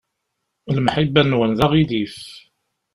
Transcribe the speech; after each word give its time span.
Lemḥibba-nwen 0.75 1.51
d 1.57 1.59
aɣilif. 1.65 2.17